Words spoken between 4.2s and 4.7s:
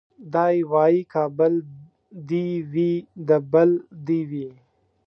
وي